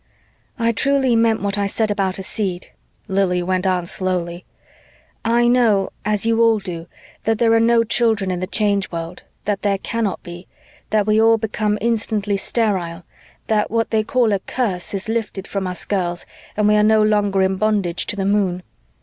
"I 0.57 0.71
truly 0.71 1.15
meant 1.15 1.41
what 1.43 1.59
I 1.59 1.67
said 1.67 1.91
about 1.91 2.17
a 2.17 2.23
seed," 2.23 2.71
Lili 3.07 3.43
went 3.43 3.67
on 3.67 3.85
slowly. 3.85 4.45
"I 5.23 5.47
know, 5.47 5.91
as 6.03 6.25
you 6.25 6.41
all 6.41 6.57
do, 6.57 6.87
that 7.25 7.37
there 7.37 7.53
are 7.53 7.59
no 7.59 7.83
children 7.83 8.31
in 8.31 8.39
the 8.39 8.47
Change 8.47 8.91
World, 8.91 9.21
that 9.45 9.61
there 9.61 9.77
cannot 9.77 10.23
be, 10.23 10.47
that 10.89 11.05
we 11.05 11.21
all 11.21 11.37
become 11.37 11.77
instantly 11.81 12.35
sterile, 12.37 13.03
that 13.45 13.69
what 13.69 13.91
they 13.91 14.03
call 14.03 14.33
a 14.33 14.39
curse 14.39 14.95
is 14.95 15.07
lifted 15.07 15.47
from 15.47 15.67
us 15.67 15.85
girls 15.85 16.25
and 16.57 16.67
we 16.67 16.75
are 16.77 16.81
no 16.81 17.03
longer 17.03 17.43
in 17.43 17.57
bondage 17.57 18.07
to 18.07 18.15
the 18.15 18.25
moon." 18.25 18.63